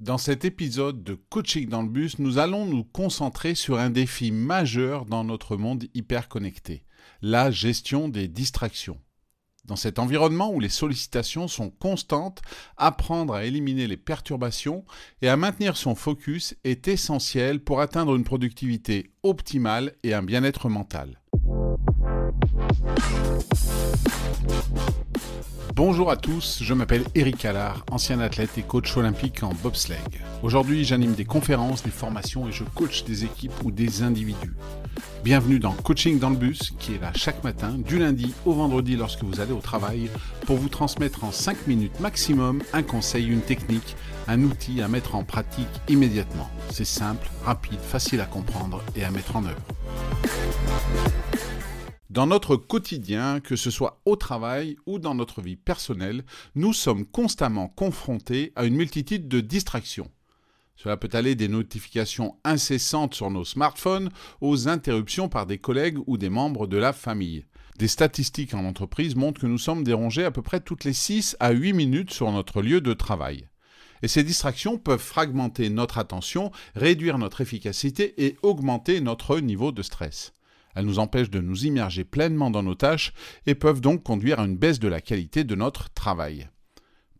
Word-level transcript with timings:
Dans 0.00 0.16
cet 0.16 0.46
épisode 0.46 1.04
de 1.04 1.12
Coaching 1.12 1.68
dans 1.68 1.82
le 1.82 1.88
bus, 1.90 2.18
nous 2.18 2.38
allons 2.38 2.64
nous 2.64 2.84
concentrer 2.84 3.54
sur 3.54 3.78
un 3.78 3.90
défi 3.90 4.30
majeur 4.30 5.04
dans 5.04 5.24
notre 5.24 5.58
monde 5.58 5.84
hyper 5.92 6.30
connecté, 6.30 6.84
la 7.20 7.50
gestion 7.50 8.08
des 8.08 8.26
distractions. 8.26 8.98
Dans 9.66 9.76
cet 9.76 9.98
environnement 9.98 10.54
où 10.54 10.58
les 10.58 10.70
sollicitations 10.70 11.48
sont 11.48 11.68
constantes, 11.68 12.40
apprendre 12.78 13.34
à 13.34 13.44
éliminer 13.44 13.86
les 13.86 13.98
perturbations 13.98 14.86
et 15.20 15.28
à 15.28 15.36
maintenir 15.36 15.76
son 15.76 15.94
focus 15.94 16.54
est 16.64 16.88
essentiel 16.88 17.62
pour 17.62 17.82
atteindre 17.82 18.16
une 18.16 18.24
productivité 18.24 19.12
optimale 19.22 19.92
et 20.02 20.14
un 20.14 20.22
bien-être 20.22 20.70
mental. 20.70 21.19
Bonjour 25.82 26.10
à 26.10 26.16
tous, 26.16 26.58
je 26.62 26.74
m'appelle 26.74 27.04
Eric 27.14 27.42
Allard, 27.46 27.86
ancien 27.90 28.20
athlète 28.20 28.58
et 28.58 28.62
coach 28.62 28.98
olympique 28.98 29.42
en 29.42 29.54
bobsleigh. 29.62 29.96
Aujourd'hui, 30.42 30.84
j'anime 30.84 31.14
des 31.14 31.24
conférences, 31.24 31.82
des 31.82 31.90
formations 31.90 32.46
et 32.46 32.52
je 32.52 32.64
coach 32.64 33.04
des 33.04 33.24
équipes 33.24 33.64
ou 33.64 33.70
des 33.70 34.02
individus. 34.02 34.52
Bienvenue 35.24 35.58
dans 35.58 35.72
Coaching 35.72 36.18
dans 36.18 36.28
le 36.28 36.36
bus, 36.36 36.74
qui 36.78 36.96
est 36.96 37.00
là 37.00 37.12
chaque 37.14 37.42
matin, 37.44 37.78
du 37.78 37.98
lundi 37.98 38.34
au 38.44 38.52
vendredi 38.52 38.94
lorsque 38.94 39.24
vous 39.24 39.40
allez 39.40 39.52
au 39.52 39.60
travail, 39.60 40.10
pour 40.44 40.58
vous 40.58 40.68
transmettre 40.68 41.24
en 41.24 41.32
5 41.32 41.66
minutes 41.66 41.98
maximum 41.98 42.62
un 42.74 42.82
conseil, 42.82 43.28
une 43.28 43.40
technique, 43.40 43.96
un 44.28 44.42
outil 44.42 44.82
à 44.82 44.88
mettre 44.88 45.14
en 45.14 45.24
pratique 45.24 45.66
immédiatement. 45.88 46.50
C'est 46.70 46.84
simple, 46.84 47.26
rapide, 47.46 47.80
facile 47.80 48.20
à 48.20 48.26
comprendre 48.26 48.82
et 48.96 49.04
à 49.04 49.10
mettre 49.10 49.34
en 49.34 49.46
œuvre. 49.46 49.56
Dans 52.10 52.26
notre 52.26 52.56
quotidien, 52.56 53.38
que 53.38 53.54
ce 53.54 53.70
soit 53.70 54.00
au 54.04 54.16
travail 54.16 54.76
ou 54.84 54.98
dans 54.98 55.14
notre 55.14 55.42
vie 55.42 55.54
personnelle, 55.54 56.24
nous 56.56 56.72
sommes 56.72 57.06
constamment 57.06 57.68
confrontés 57.68 58.52
à 58.56 58.64
une 58.64 58.74
multitude 58.74 59.28
de 59.28 59.40
distractions. 59.40 60.10
Cela 60.74 60.96
peut 60.96 61.10
aller 61.12 61.36
des 61.36 61.46
notifications 61.46 62.36
incessantes 62.42 63.14
sur 63.14 63.30
nos 63.30 63.44
smartphones 63.44 64.10
aux 64.40 64.66
interruptions 64.66 65.28
par 65.28 65.46
des 65.46 65.58
collègues 65.58 65.98
ou 66.08 66.18
des 66.18 66.30
membres 66.30 66.66
de 66.66 66.78
la 66.78 66.92
famille. 66.92 67.44
Des 67.78 67.86
statistiques 67.86 68.54
en 68.54 68.64
entreprise 68.64 69.14
montrent 69.14 69.42
que 69.42 69.46
nous 69.46 69.56
sommes 69.56 69.84
dérangés 69.84 70.24
à 70.24 70.32
peu 70.32 70.42
près 70.42 70.58
toutes 70.58 70.82
les 70.82 70.92
6 70.92 71.36
à 71.38 71.52
8 71.52 71.74
minutes 71.74 72.12
sur 72.12 72.32
notre 72.32 72.60
lieu 72.60 72.80
de 72.80 72.92
travail. 72.92 73.46
Et 74.02 74.08
ces 74.08 74.24
distractions 74.24 74.78
peuvent 74.78 74.98
fragmenter 74.98 75.70
notre 75.70 75.98
attention, 75.98 76.50
réduire 76.74 77.18
notre 77.18 77.40
efficacité 77.40 78.26
et 78.26 78.36
augmenter 78.42 79.00
notre 79.00 79.38
niveau 79.38 79.70
de 79.70 79.82
stress. 79.82 80.32
Elles 80.74 80.86
nous 80.86 80.98
empêchent 80.98 81.30
de 81.30 81.40
nous 81.40 81.66
immerger 81.66 82.04
pleinement 82.04 82.50
dans 82.50 82.62
nos 82.62 82.74
tâches 82.74 83.12
et 83.46 83.54
peuvent 83.54 83.80
donc 83.80 84.02
conduire 84.02 84.40
à 84.40 84.44
une 84.44 84.56
baisse 84.56 84.78
de 84.78 84.88
la 84.88 85.00
qualité 85.00 85.44
de 85.44 85.54
notre 85.54 85.90
travail. 85.90 86.48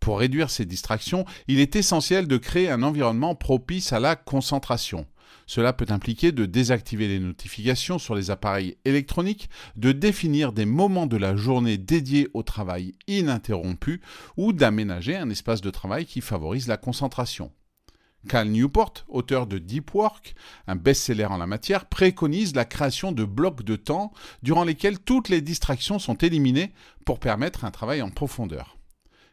Pour 0.00 0.18
réduire 0.18 0.50
ces 0.50 0.64
distractions, 0.64 1.26
il 1.46 1.60
est 1.60 1.76
essentiel 1.76 2.26
de 2.26 2.38
créer 2.38 2.70
un 2.70 2.82
environnement 2.82 3.34
propice 3.34 3.92
à 3.92 4.00
la 4.00 4.16
concentration. 4.16 5.06
Cela 5.46 5.72
peut 5.72 5.86
impliquer 5.88 6.32
de 6.32 6.46
désactiver 6.46 7.08
les 7.08 7.18
notifications 7.18 7.98
sur 7.98 8.14
les 8.14 8.30
appareils 8.30 8.76
électroniques, 8.84 9.50
de 9.76 9.92
définir 9.92 10.52
des 10.52 10.64
moments 10.64 11.06
de 11.06 11.16
la 11.16 11.36
journée 11.36 11.76
dédiés 11.76 12.28
au 12.34 12.42
travail 12.42 12.94
ininterrompu 13.08 14.00
ou 14.36 14.52
d'aménager 14.52 15.16
un 15.16 15.28
espace 15.28 15.60
de 15.60 15.70
travail 15.70 16.06
qui 16.06 16.20
favorise 16.20 16.68
la 16.68 16.76
concentration. 16.76 17.52
Cal 18.28 18.48
Newport, 18.48 18.92
auteur 19.08 19.46
de 19.46 19.58
Deep 19.58 19.94
Work, 19.94 20.34
un 20.66 20.76
best-seller 20.76 21.24
en 21.24 21.38
la 21.38 21.46
matière, 21.46 21.86
préconise 21.86 22.54
la 22.54 22.64
création 22.64 23.12
de 23.12 23.24
blocs 23.24 23.62
de 23.62 23.76
temps 23.76 24.12
durant 24.42 24.64
lesquels 24.64 24.98
toutes 24.98 25.28
les 25.28 25.40
distractions 25.40 25.98
sont 25.98 26.16
éliminées 26.16 26.72
pour 27.04 27.18
permettre 27.18 27.64
un 27.64 27.70
travail 27.70 28.02
en 28.02 28.10
profondeur. 28.10 28.76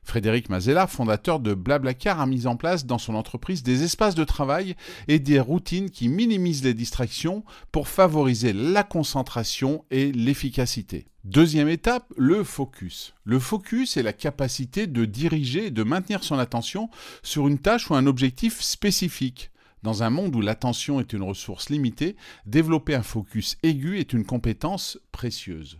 Frédéric 0.07 0.47
Mazella, 0.49 0.87
fondateur 0.87 1.41
de 1.41 1.53
Blablacar, 1.53 2.21
a 2.21 2.25
mis 2.25 2.47
en 2.47 2.55
place 2.55 2.85
dans 2.85 2.97
son 2.97 3.13
entreprise 3.13 3.61
des 3.61 3.83
espaces 3.83 4.15
de 4.15 4.23
travail 4.23 4.77
et 5.09 5.19
des 5.19 5.41
routines 5.41 5.89
qui 5.89 6.07
minimisent 6.07 6.63
les 6.63 6.73
distractions 6.73 7.43
pour 7.73 7.89
favoriser 7.89 8.53
la 8.53 8.83
concentration 8.83 9.83
et 9.91 10.13
l'efficacité. 10.13 11.07
Deuxième 11.27 11.67
étape, 11.67 12.13
le 12.15 12.41
focus. 12.41 13.13
Le 13.25 13.37
focus 13.37 13.97
est 13.97 14.01
la 14.01 14.13
capacité 14.13 14.87
de 14.87 15.03
diriger 15.03 15.65
et 15.65 15.71
de 15.71 15.83
maintenir 15.83 16.23
son 16.23 16.39
attention 16.39 16.89
sur 17.21 17.49
une 17.49 17.59
tâche 17.59 17.89
ou 17.89 17.95
un 17.95 18.07
objectif 18.07 18.61
spécifique. 18.61 19.51
Dans 19.83 20.03
un 20.03 20.09
monde 20.09 20.33
où 20.37 20.39
l'attention 20.39 21.01
est 21.01 21.11
une 21.11 21.23
ressource 21.23 21.69
limitée, 21.69 22.15
développer 22.45 22.95
un 22.95 23.03
focus 23.03 23.57
aigu 23.61 23.99
est 23.99 24.13
une 24.13 24.23
compétence 24.25 25.01
précieuse. 25.11 25.79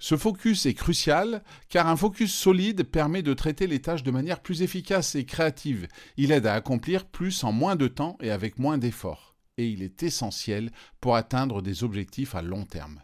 Ce 0.00 0.16
focus 0.16 0.66
est 0.66 0.74
crucial 0.74 1.44
car 1.68 1.86
un 1.86 1.96
focus 1.96 2.34
solide 2.34 2.82
permet 2.82 3.22
de 3.22 3.34
traiter 3.34 3.68
les 3.68 3.80
tâches 3.80 4.02
de 4.02 4.10
manière 4.10 4.40
plus 4.40 4.62
efficace 4.62 5.14
et 5.14 5.24
créative. 5.24 5.86
Il 6.16 6.32
aide 6.32 6.46
à 6.46 6.54
accomplir 6.54 7.04
plus 7.04 7.44
en 7.44 7.52
moins 7.52 7.76
de 7.76 7.86
temps 7.86 8.18
et 8.20 8.32
avec 8.32 8.58
moins 8.58 8.76
d'efforts. 8.76 9.36
Et 9.56 9.68
il 9.68 9.84
est 9.84 10.02
essentiel 10.02 10.72
pour 11.00 11.14
atteindre 11.14 11.62
des 11.62 11.84
objectifs 11.84 12.34
à 12.34 12.42
long 12.42 12.64
terme. 12.64 13.02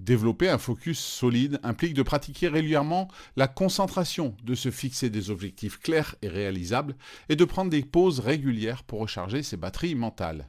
Développer 0.00 0.48
un 0.48 0.56
focus 0.56 0.98
solide 0.98 1.60
implique 1.62 1.92
de 1.92 2.02
pratiquer 2.02 2.48
régulièrement 2.48 3.08
la 3.36 3.48
concentration, 3.48 4.34
de 4.42 4.54
se 4.54 4.70
fixer 4.70 5.10
des 5.10 5.28
objectifs 5.28 5.78
clairs 5.78 6.16
et 6.22 6.28
réalisables 6.28 6.96
et 7.28 7.36
de 7.36 7.44
prendre 7.44 7.70
des 7.70 7.82
pauses 7.82 8.20
régulières 8.20 8.82
pour 8.82 9.00
recharger 9.00 9.42
ses 9.42 9.58
batteries 9.58 9.94
mentales. 9.94 10.48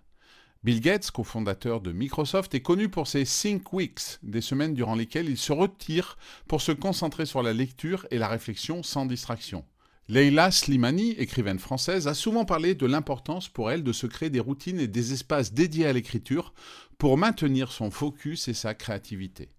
Bill 0.63 0.79
Gates, 0.79 1.11
cofondateur 1.11 1.81
de 1.81 1.91
Microsoft, 1.91 2.55
est 2.55 2.61
connu 2.61 2.87
pour 2.87 3.07
ses 3.07 3.25
Think 3.25 3.73
Weeks, 3.73 4.19
des 4.23 4.39
semaines 4.39 4.73
durant 4.73 4.95
lesquelles 4.95 5.29
il 5.29 5.37
se 5.37 5.51
retire 5.51 6.17
pour 6.47 6.61
se 6.61 6.71
concentrer 6.71 7.25
sur 7.25 7.43
la 7.43 7.51
lecture 7.51 8.07
et 8.09 8.19
la 8.19 8.29
réflexion 8.29 8.83
sans 8.83 9.05
distraction. 9.05 9.65
Leila 10.11 10.51
Slimani, 10.51 11.11
écrivaine 11.11 11.57
française, 11.57 12.09
a 12.09 12.13
souvent 12.13 12.43
parlé 12.43 12.75
de 12.75 12.85
l'importance 12.85 13.47
pour 13.47 13.71
elle 13.71 13.81
de 13.81 13.93
se 13.93 14.07
créer 14.07 14.29
des 14.29 14.41
routines 14.41 14.81
et 14.81 14.89
des 14.89 15.13
espaces 15.13 15.53
dédiés 15.53 15.85
à 15.85 15.93
l'écriture 15.93 16.53
pour 16.97 17.17
maintenir 17.17 17.71
son 17.71 17.91
focus 17.91 18.49
et 18.49 18.53
sa 18.53 18.73
créativité. 18.73 19.53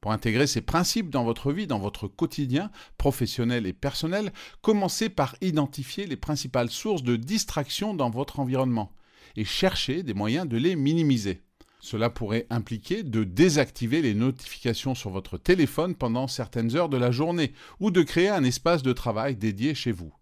Pour 0.00 0.10
intégrer 0.10 0.48
ces 0.48 0.62
principes 0.62 1.10
dans 1.10 1.22
votre 1.22 1.52
vie, 1.52 1.68
dans 1.68 1.78
votre 1.78 2.08
quotidien, 2.08 2.72
professionnel 2.96 3.68
et 3.68 3.72
personnel, 3.72 4.32
commencez 4.62 5.10
par 5.10 5.36
identifier 5.42 6.08
les 6.08 6.16
principales 6.16 6.70
sources 6.70 7.04
de 7.04 7.14
distraction 7.14 7.94
dans 7.94 8.10
votre 8.10 8.40
environnement 8.40 8.90
et 9.36 9.44
chercher 9.44 10.02
des 10.02 10.12
moyens 10.12 10.48
de 10.48 10.56
les 10.56 10.74
minimiser. 10.74 11.40
Cela 11.80 12.10
pourrait 12.10 12.46
impliquer 12.50 13.02
de 13.02 13.24
désactiver 13.24 14.02
les 14.02 14.14
notifications 14.14 14.94
sur 14.94 15.10
votre 15.10 15.38
téléphone 15.38 15.94
pendant 15.94 16.26
certaines 16.26 16.74
heures 16.76 16.88
de 16.88 16.96
la 16.96 17.12
journée 17.12 17.52
ou 17.80 17.90
de 17.90 18.02
créer 18.02 18.28
un 18.28 18.44
espace 18.44 18.82
de 18.82 18.92
travail 18.92 19.36
dédié 19.36 19.74
chez 19.74 19.92
vous. 19.92 20.12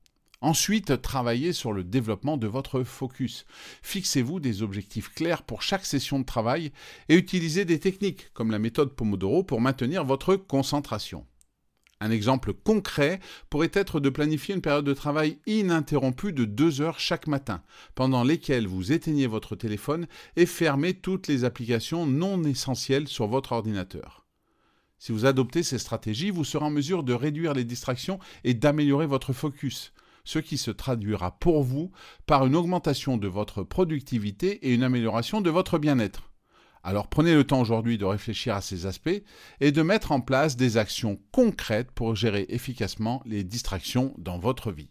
Ensuite, 0.42 1.00
travaillez 1.00 1.54
sur 1.54 1.72
le 1.72 1.82
développement 1.82 2.36
de 2.36 2.46
votre 2.46 2.82
focus. 2.82 3.46
Fixez-vous 3.82 4.38
des 4.38 4.62
objectifs 4.62 5.08
clairs 5.08 5.42
pour 5.42 5.62
chaque 5.62 5.86
session 5.86 6.18
de 6.18 6.26
travail 6.26 6.72
et 7.08 7.16
utilisez 7.16 7.64
des 7.64 7.80
techniques 7.80 8.32
comme 8.34 8.50
la 8.50 8.58
méthode 8.58 8.94
Pomodoro 8.94 9.42
pour 9.42 9.62
maintenir 9.62 10.04
votre 10.04 10.36
concentration. 10.36 11.26
Un 12.00 12.10
exemple 12.10 12.52
concret 12.52 13.20
pourrait 13.48 13.70
être 13.72 14.00
de 14.00 14.10
planifier 14.10 14.54
une 14.54 14.60
période 14.60 14.84
de 14.84 14.92
travail 14.92 15.38
ininterrompue 15.46 16.32
de 16.32 16.44
deux 16.44 16.82
heures 16.82 17.00
chaque 17.00 17.26
matin, 17.26 17.62
pendant 17.94 18.22
lesquelles 18.22 18.66
vous 18.66 18.92
éteignez 18.92 19.26
votre 19.26 19.56
téléphone 19.56 20.06
et 20.36 20.44
fermez 20.44 20.92
toutes 20.92 21.26
les 21.26 21.44
applications 21.44 22.04
non 22.04 22.44
essentielles 22.44 23.08
sur 23.08 23.26
votre 23.28 23.52
ordinateur. 23.52 24.26
Si 24.98 25.12
vous 25.12 25.24
adoptez 25.24 25.62
ces 25.62 25.78
stratégies, 25.78 26.30
vous 26.30 26.44
serez 26.44 26.64
en 26.64 26.70
mesure 26.70 27.02
de 27.02 27.14
réduire 27.14 27.54
les 27.54 27.64
distractions 27.64 28.18
et 28.44 28.54
d'améliorer 28.54 29.06
votre 29.06 29.32
focus, 29.32 29.92
ce 30.24 30.38
qui 30.38 30.58
se 30.58 30.70
traduira 30.70 31.38
pour 31.38 31.62
vous 31.62 31.92
par 32.26 32.46
une 32.46 32.56
augmentation 32.56 33.16
de 33.16 33.28
votre 33.28 33.62
productivité 33.62 34.66
et 34.66 34.74
une 34.74 34.82
amélioration 34.82 35.40
de 35.40 35.50
votre 35.50 35.78
bien-être. 35.78 36.30
Alors 36.86 37.08
prenez 37.08 37.34
le 37.34 37.42
temps 37.42 37.60
aujourd'hui 37.60 37.98
de 37.98 38.04
réfléchir 38.04 38.54
à 38.54 38.60
ces 38.60 38.86
aspects 38.86 39.20
et 39.60 39.72
de 39.72 39.82
mettre 39.82 40.12
en 40.12 40.20
place 40.20 40.56
des 40.56 40.76
actions 40.76 41.18
concrètes 41.32 41.90
pour 41.90 42.14
gérer 42.14 42.46
efficacement 42.48 43.22
les 43.26 43.42
distractions 43.42 44.14
dans 44.18 44.38
votre 44.38 44.70
vie. 44.70 44.88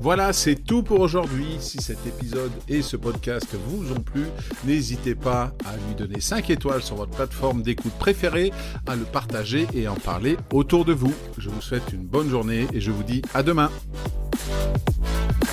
Voilà, 0.00 0.32
c'est 0.32 0.56
tout 0.56 0.82
pour 0.82 0.98
aujourd'hui. 0.98 1.58
Si 1.60 1.80
cet 1.80 2.04
épisode 2.08 2.50
et 2.66 2.82
ce 2.82 2.96
podcast 2.96 3.54
vous 3.68 3.92
ont 3.92 4.00
plu, 4.00 4.24
n'hésitez 4.64 5.14
pas 5.14 5.52
à 5.64 5.76
lui 5.76 5.94
donner 5.96 6.20
5 6.20 6.50
étoiles 6.50 6.82
sur 6.82 6.96
votre 6.96 7.12
plateforme 7.12 7.62
d'écoute 7.62 7.94
préférée, 8.00 8.50
à 8.88 8.96
le 8.96 9.04
partager 9.04 9.68
et 9.74 9.86
en 9.86 9.94
parler 9.94 10.36
autour 10.52 10.84
de 10.84 10.92
vous. 10.92 11.14
Je 11.38 11.50
vous 11.50 11.60
souhaite 11.60 11.92
une 11.92 12.04
bonne 12.04 12.30
journée 12.30 12.66
et 12.72 12.80
je 12.80 12.90
vous 12.90 13.04
dis 13.04 13.22
à 13.32 13.44
demain. 13.44 13.70